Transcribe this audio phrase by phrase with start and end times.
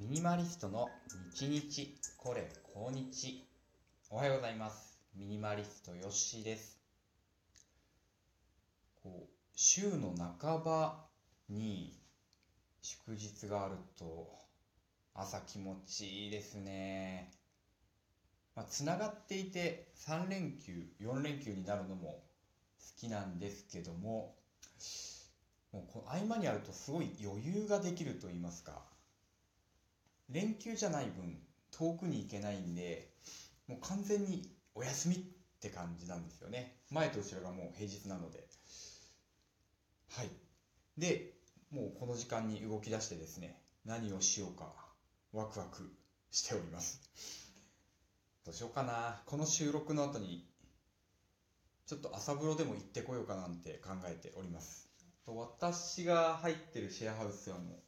[0.00, 0.88] ミニマリストの
[1.34, 3.46] 日日これ今日。
[4.08, 4.98] おはようございます。
[5.14, 6.80] ミニマリストよっしーです。
[9.02, 11.04] こう週の半ば
[11.50, 11.92] に
[12.80, 14.38] 祝日があると
[15.12, 17.30] 朝気持ちいいですね。
[18.56, 22.22] まあ、つながっていて3連休4連休になるのも好
[22.98, 24.34] きなんですけども
[25.72, 28.80] もうこの合間にあるとすごい余裕ができると言いますか。
[30.30, 31.38] 連休じゃない分
[31.70, 33.10] 遠くに行けないんで
[33.66, 35.18] もう完全にお休みっ
[35.60, 36.76] て感じなんですよね。
[36.90, 38.46] 前と後ろがもう平日なので。
[40.10, 40.30] はい。
[40.98, 41.34] で
[41.70, 44.72] もうこの時間に動き出してですね何をしようか
[45.32, 45.90] ワクワク
[46.30, 47.00] しております。
[48.44, 49.20] どうしようかな。
[49.26, 50.46] この収録の後に
[51.86, 54.88] ちょっと朝風呂でも行ってこようかなんて考えております。
[55.26, 57.78] 私が入ってるシェアハウスはもう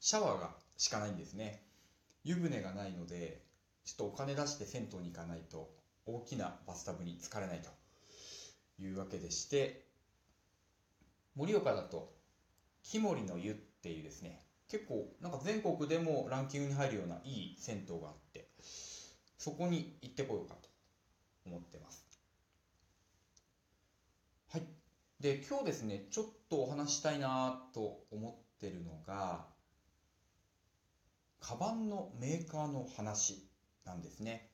[0.00, 1.62] シャワーがしかないんですね。
[2.24, 3.42] 湯船がないので
[3.84, 5.70] ちょっとお金出して銭湯に行かないと
[6.06, 7.70] 大きなバスタブに浸かれないと
[8.82, 9.84] いうわけでして
[11.36, 12.12] 盛岡だと
[12.82, 18.48] 木森の湯っていうですね結構なんか全国でもランキングに入るようないい銭湯があって
[19.38, 20.68] そこに行ってこようかと
[21.46, 22.06] 思ってます。
[24.50, 24.62] はい。
[25.20, 29.44] で今日ですねちょっとお話したいなと思ってるのが
[31.46, 33.46] カバンのメーカーの話
[33.84, 34.48] なんですね。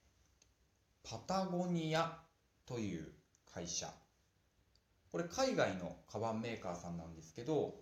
[1.09, 2.19] パタゴニア
[2.67, 3.07] という
[3.55, 3.89] 会社。
[5.13, 7.77] これ海外のカバンメーカーさんなんですけど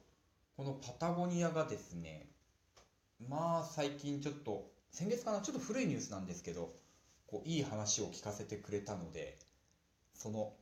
[0.58, 2.28] このパタゴニアがですね
[3.30, 6.74] まあ最近ちょっと先月かなちょっと古いニュースなんですけど
[7.26, 9.38] こういい話を聞かせてくれたので
[10.12, 10.52] その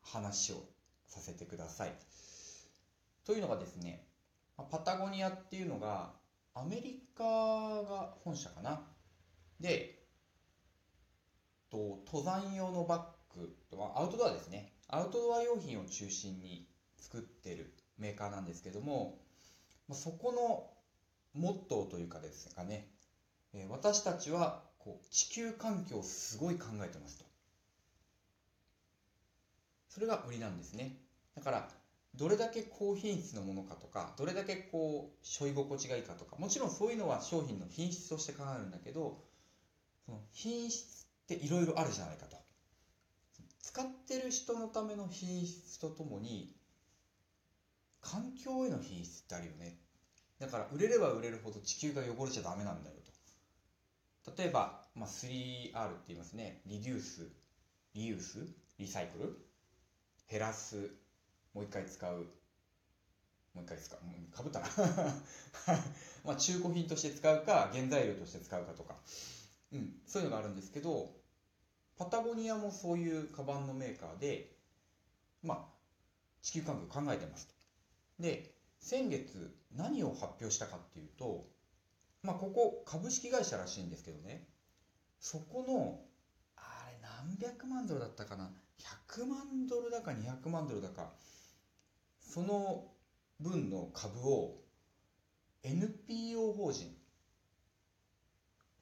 [0.00, 0.62] 話を
[1.08, 1.92] させてください。
[3.24, 4.06] というのがですね
[4.56, 6.10] パタゴニアっていうのが
[6.56, 8.80] アメリカが本社かな。
[9.60, 10.02] で
[11.70, 13.54] と登山用のバッグ
[13.94, 14.72] アウトドアですね。
[14.88, 16.66] アウトドア用品を中心に
[16.98, 19.18] 作ってるメーカーなんですけども
[19.92, 20.70] そこの
[21.34, 22.88] モットーというかですかね。
[23.68, 27.24] 私たちはこう地球環境をすごい考えてますと。
[29.88, 30.96] それが売りなんですね。
[31.34, 31.68] だから
[32.18, 39.18] どれだけ高品質のものかとかどれだけこう背負い心地がいいかとかもちろんそういうのは商品の品質として考えるんだけど
[40.06, 42.36] その品質っていろいろあるじゃないかと。
[43.60, 46.54] 使ってる人のための品質とともに
[48.00, 49.76] 環境への品質ってあるよね。
[50.38, 52.96] だから売れれば売れるほど地球が汚れちゃダメなんだよ
[54.24, 54.42] と。
[54.42, 56.62] 例えば、まあ、3R って言いますね。
[56.66, 57.28] リデュース
[57.94, 58.46] リユース
[58.78, 59.36] リサイクル
[60.30, 60.90] 減らす。
[61.56, 62.12] もう一回使う。
[63.54, 63.98] もう一回使う。
[64.36, 64.66] かぶったな。
[66.22, 68.94] まあ中古品として使うか原材料として使うかとか、
[69.72, 71.10] うん、そういうのがあるんですけど
[71.96, 74.54] パタゴニアもそういうカバンのメーカーで
[75.42, 75.64] まあ
[76.42, 77.54] 地球環境考えてますと。
[78.20, 81.48] で先月何を発表したかっていうと
[82.22, 84.46] まあここ株式会社らしいんですけどね。
[85.20, 86.04] そこの
[86.56, 88.52] あれ何百万ドルだったかな
[89.08, 91.14] ？100万ドルだか200万ドルだか。
[92.36, 92.84] その
[93.40, 94.58] 分の株を
[95.62, 96.90] NPO 法人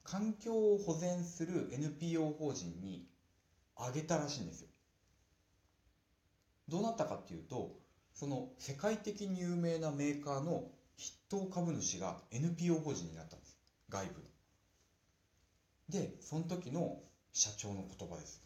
[0.03, 3.07] 環境を保全する NPO 法人に
[3.77, 4.67] あげたらしいんですよ。
[6.67, 7.77] どうなったかっていうと
[8.13, 10.65] その世界的に有名なメーカーの
[10.97, 13.57] 筆頭株主が NPO 法人になったんです。
[13.87, 14.13] 外部
[15.87, 16.97] でその時の
[17.31, 18.45] 社長の言葉です。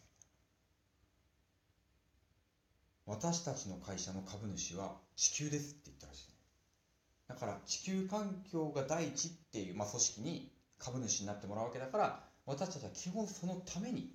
[3.10, 6.34] 私たちの会社の株主は地球ですって言ったらしい、ね、
[7.26, 14.12] だから地球環境が第一っていう、まあ、組織に株主になってもらうわけだから私たちは基本そのために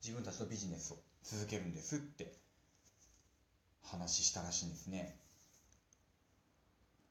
[0.00, 2.32] 自分たちのビジネスを続けるんですって
[3.82, 5.18] 話したらしいんですね。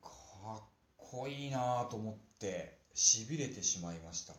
[0.01, 0.09] か
[0.57, 0.61] っ
[0.97, 4.33] こいいなと思ってしびれてしまいました。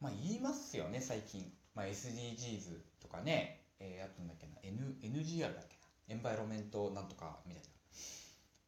[0.00, 3.59] まあ言いますよね最近、まあ、SDGs とかね。
[3.80, 5.76] えー、あとなんだっけな、N、NGR だっけ
[6.08, 7.68] な、エンバイロメントなんとかみたいな。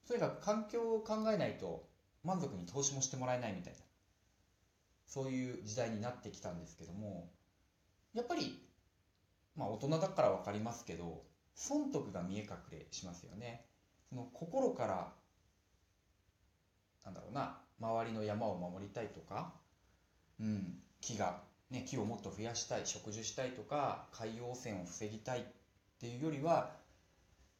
[0.08, 1.88] とにかく環境を考えないと
[2.24, 3.78] 満足に投資もしてもらえないみたいな、
[5.06, 7.30] そういう時代になってきたんですけども、
[8.14, 8.58] やっぱり、
[9.54, 11.22] まあ大人だから分かりますけど、
[11.54, 13.66] 損得が見え隠れしますよね。
[14.08, 15.12] その心から、
[17.04, 19.52] なんだろうな、周りの山を守りたいとか、
[20.40, 21.42] うん、木が
[21.72, 25.42] ね、木をもっと増やしたい植樹したいとか海洋汚染を防ぎたいっ
[25.98, 26.70] ていうよりは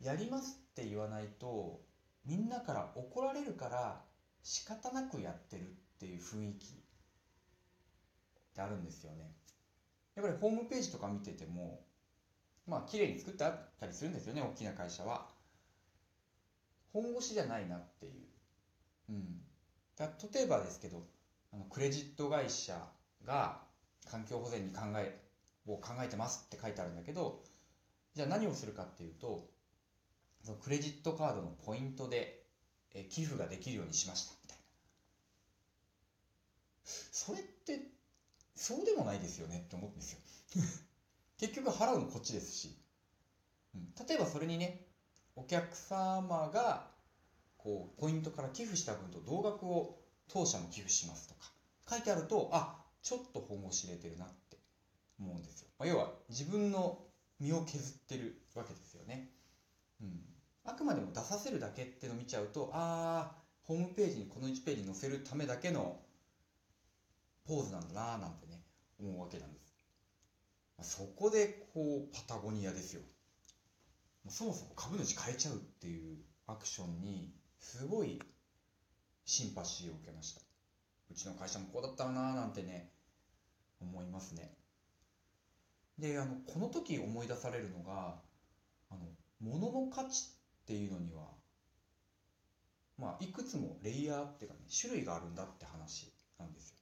[0.00, 1.80] やりますって言わないと
[2.26, 4.02] みんなから怒られるから
[4.42, 5.64] 仕方なくやってるっ
[5.98, 6.76] ていう雰囲気っ
[8.54, 9.32] てあるんですよね。
[10.14, 11.80] やっぱりホームページとか見てても
[12.66, 15.28] まあ綺麗に作ってあったりするんですよね大きな会社は。
[16.92, 18.12] 本腰じゃないなっていう。
[19.08, 19.40] うん。
[19.96, 21.02] だ例えばですけど
[21.50, 22.76] あのクレジット会社
[23.24, 23.71] が
[24.10, 25.18] 環境保全に考え
[25.66, 27.42] を考えてますって書いてあるんだけど
[28.14, 29.46] じゃあ何をするかっていうと
[30.44, 32.42] そのクレジットカードのポイントで
[32.94, 34.64] え寄付ができるようにしましたみたいな。
[36.84, 37.80] それって
[38.54, 40.18] そうでもないですよねって思うんですよ。
[41.38, 42.76] 結局払うのこっちですし、
[43.74, 44.86] うん、例えばそれにね
[45.34, 46.90] お客様が
[47.56, 49.98] こうポイントから寄付した分と同額を
[50.28, 51.50] 当社も寄付しますとか。
[51.88, 54.56] 書いてあるとあちょっと本腰入れてるなって
[55.18, 56.98] 思うんですよ、まあ、要は自分の
[57.40, 59.30] 身を削ってるわけですよね、
[60.00, 60.20] うん、
[60.64, 66.00] あくまでも出させるだけっての見ちゃうとああホームページにこの1ページ載せるためだけの
[67.46, 68.62] ポーズなんだなーなんてね
[69.00, 69.74] 思うわけなんです、
[70.78, 73.02] まあ、そこでこうパタゴニアですよ。
[74.28, 78.22] そもそも株主変えちゃうっていうアクションにすごい
[79.24, 80.40] シンパシーを受けました。
[81.10, 82.91] うちの会社もこうだったらなーなんてね
[83.82, 84.54] 思いますね。
[85.98, 88.16] であのこの時思い出されるのが
[88.90, 89.00] あの
[89.40, 90.30] 物の価値
[90.62, 91.22] っていうのには
[92.98, 96.76] まあいくつもレイヤーっていうかね種類があるんだって話なんですよ。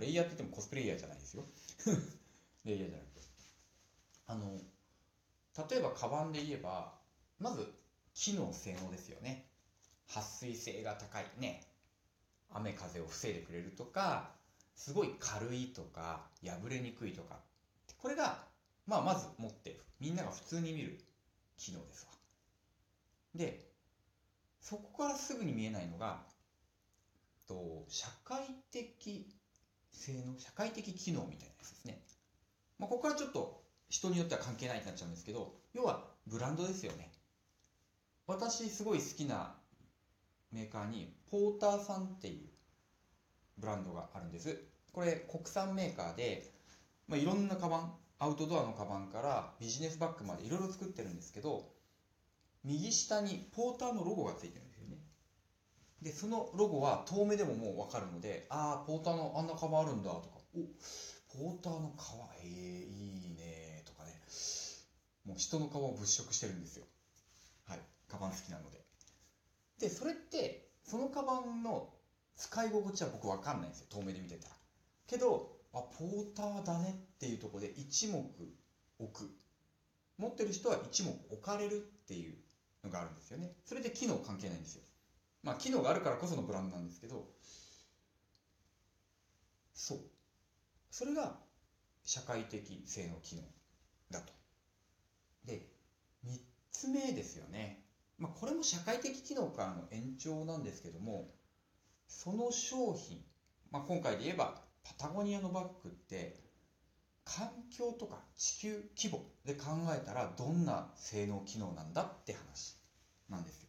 [0.00, 1.44] レイヤーって言ってもコスプレイヤーじゃないですよ。
[2.64, 3.20] レイヤーじゃなくて。
[4.26, 4.60] あの
[5.68, 6.98] 例えばカバンで言えば
[7.38, 7.72] まず
[8.14, 9.48] 機能性能ですよね。
[10.06, 11.62] 撥水性が高いね。
[12.50, 14.34] 雨風を防いでくれるとか
[14.76, 17.40] すごい軽いとか破れにくいとか
[17.98, 18.44] これが、
[18.86, 20.98] まあ、まず持ってみんなが普通に見る
[21.56, 22.12] 機能ですわ。
[23.34, 23.70] で
[24.60, 26.22] そこからすぐに見えないのが
[27.46, 28.40] と社会
[28.70, 29.26] 的
[29.92, 32.02] 性能社会的機能みたいなやつですね、
[32.78, 37.10] まあ、ここからちょっと人によっては関係ないになっちゃうんですけど要はブランドですよね。
[38.26, 39.54] 私すごい好きな
[40.50, 42.53] メーカーにポーターさんっていう
[43.58, 44.58] ブランドがあるんです。
[44.92, 46.50] これ国産メーカーで、
[47.08, 51.68] まあ、いろんなカバンアウトドアのカバンからビジネスバッグまでいろいろ作ってるんですけど
[52.62, 54.96] 右下にポーターのロゴがついてるんですよね。
[56.00, 60.60] でそのロゴは遠目でももう分かるのでああポーターのあんなカバンあるんだとかお
[61.36, 64.12] ポーターの革ええいいねとかね。
[65.26, 66.84] もう人の顔を物色してるんですよ。
[67.66, 68.84] はいカバン好きなので。
[69.80, 71.93] でそれってそのカバンの
[72.36, 73.86] 使い心地は僕分かんないんですよ。
[73.90, 74.54] 遠目で見てたら。
[75.06, 78.18] けどあポーターだねっていうところで一目
[78.98, 79.30] 置く。
[80.16, 82.36] 持ってる人は一目置かれるっていう
[82.84, 83.52] のがあるんですよね。
[83.64, 84.82] それで機能関係ないんですよ。
[85.42, 87.26] まあ機能があるからこそのブランドなんですけど。
[89.74, 89.98] そう。
[90.90, 91.36] それが
[92.04, 93.42] 社会的性能機能
[94.10, 94.32] だと。
[95.44, 95.66] で
[96.26, 96.38] 3
[96.70, 97.84] つ目ですよね。
[98.16, 101.33] まあ、これも社会的機能からの延長なんですけども。
[102.14, 103.18] その商品、
[103.72, 106.36] まあ、今回で言えばパタゴニアのバッグって
[107.24, 112.76] 環境とか地球規模で考えたらどんな性能機能なんだって話
[113.28, 113.68] なんですよ。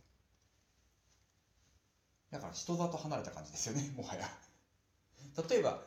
[2.31, 4.29] だから人里離れた感じですよね もはや。
[5.49, 5.81] 例えば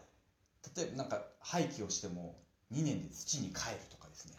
[0.76, 2.42] 例えばなんか廃棄をしても
[2.72, 4.34] 2年で土に帰るとかですね。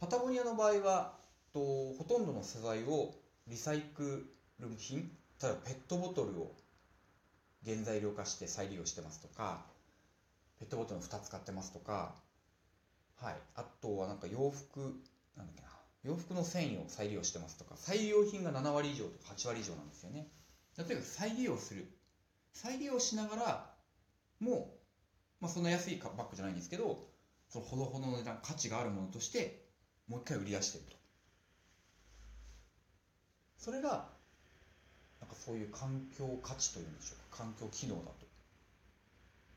[0.00, 1.16] パタゴニアの場合は
[1.52, 3.14] とほとんどの素材を
[3.46, 6.61] リサイクル品例えばペットボトルを
[7.64, 9.60] 原材料化して再利用してますとか
[10.58, 12.14] ペットボトルの蓋使ってますとか
[13.22, 13.34] はい。
[13.54, 14.80] あとはなんか洋服
[15.36, 15.68] なんだっけな
[16.02, 20.26] 洋服の繊維を再利用してますとか再利用品が7割以上とか8割以上なんですよね。
[20.76, 21.86] 例えば再利用する。
[22.52, 23.70] 再利用しながら
[24.40, 24.74] も
[25.40, 26.98] う、まあ、そんな安いバッグじゃないんですけど
[27.48, 29.64] そのほどほどの値段価値があるものとして
[30.08, 30.96] もう一回売り出してると。
[33.56, 34.08] それが
[35.20, 37.21] なんかそういう環境価値というんでしょうか。
[37.36, 38.12] 環境機能だ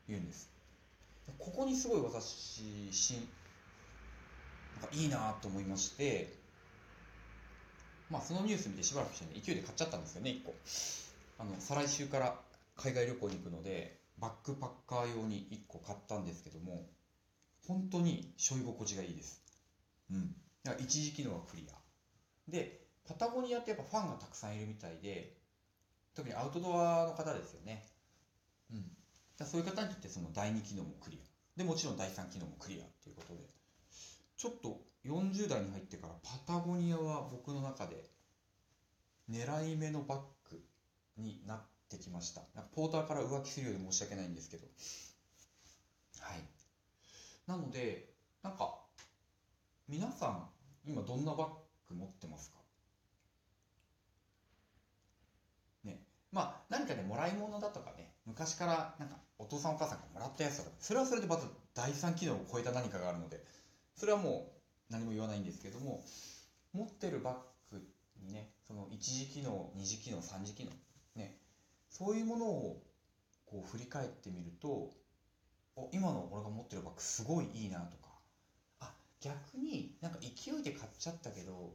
[0.06, 0.50] というんです。
[1.38, 3.14] ここにすごい私し
[4.80, 6.32] なんかいいなと思いまして
[8.10, 10.54] まあそのニュース見てしばらくしてね勢いで買っちゃったんですよね1個。
[11.38, 12.40] あの再来週から
[12.76, 16.86] 海外旅行に行くのでバックパッカー用に1個買ったんですけども
[17.66, 19.42] 本当に背負い心地がいいです。
[20.10, 20.34] うん。
[20.78, 22.50] 一時機能はクリア。
[22.50, 25.35] でパタゴニアってやっぱファンがたくさんいるみたいで
[26.16, 27.84] 特にアウトドアの方ですよね。
[28.72, 29.46] うん。
[29.46, 31.58] そういう方にとってその第2機能もクリア。
[31.58, 33.40] でもちろん第3機能もクリアっていうことで。
[34.36, 38.04] ちょっと40代に入ってからパタゴニアは僕の中で
[39.30, 40.18] 狙い目のバッ
[40.50, 40.60] グ
[41.16, 42.42] になってきました。
[42.54, 44.66] なんかポーターから浮気するようで申し訳ないんですけど。
[46.20, 46.38] はい。
[47.46, 48.10] なので
[48.42, 48.78] なんか
[49.88, 50.48] 皆さん
[50.86, 51.48] 今どんなバッ
[51.88, 52.56] グ持ってますか
[55.84, 56.02] ね
[56.36, 63.42] まあ何かねもらい物だとかね昔からなんかお父さんお母さんがもらったやつとかそれはそれでまた第三機能を超えた何かがあるので
[63.96, 64.52] それはも
[64.90, 66.02] う何も言わないんですけども
[66.74, 67.34] 持ってるバッ
[67.72, 67.82] グ
[68.20, 70.72] にねその一次機能二次機能三次機能
[71.14, 71.38] ね
[71.88, 72.82] そういうものを
[73.46, 74.90] こう振り返ってみると
[75.74, 78.10] お今の俺が持ってるバッグすごいいいなとか
[78.80, 81.72] あ逆になんか勢いで買っちゃったけど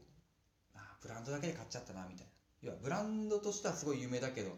[0.75, 2.41] あブランドだけで買っちゃったなみたいな。
[2.62, 4.51] 要はブランドとしてはすごい有名だけど、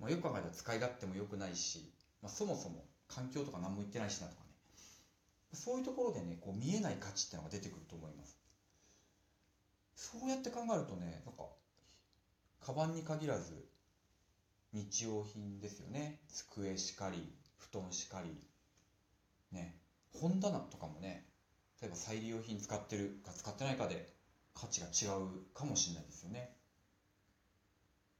[0.00, 4.50] まあ、よく考えたら使い勝手も良くないし、まあ、そもそも環境とか何も言ってないしなとかね。
[5.54, 8.36] そういうところでねこう見えない価値っていうのが出てくると思います。
[9.94, 11.44] そうやって考えるとねなんか
[12.60, 13.68] カバンに限らず
[14.72, 16.20] 日用品ですよね。
[16.28, 18.34] 机しかり布団しかり
[19.52, 19.76] ね。
[20.14, 21.26] 本棚とかもね
[21.80, 24.12] 例えば再利用品使ってるか使ってないかで
[24.54, 26.56] 価値が違うかもしれないですよね。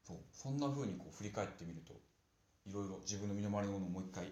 [0.07, 1.93] そうそんな風にこう振り返ってみると
[2.67, 4.27] いろいろ自分の身の回りのものをもう一回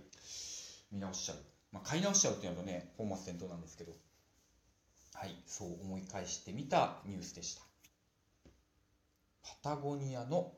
[0.92, 1.38] 見直しちゃう、
[1.72, 3.92] まあ、買い直しちゃうっていうのはね本末転倒なんですけど。
[5.20, 7.60] はいそう思い返してみたニュースでした。
[9.62, 10.54] パタゴニアの、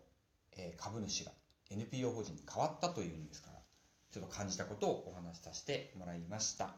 [0.52, 1.33] えー株主が
[1.69, 3.59] NPO 法人に変わったというんですから
[4.12, 6.76] ちょっと感じたことをお話しさせてもらいました。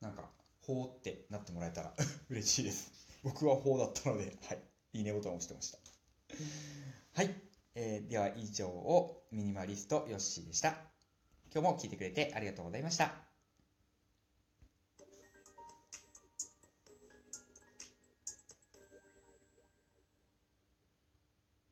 [0.00, 0.30] なんか
[0.62, 1.92] ほーってなってもらえたら
[2.30, 2.90] 嬉しいです。
[3.22, 4.62] 僕はほーだったので、はい、
[4.94, 5.78] いいねボタンを押してました。
[7.14, 7.34] はい、
[7.74, 10.76] えーでは以上をミニマリストヨッシーでした。
[11.52, 13.33] 今日も聞いてくれてありがとうございました。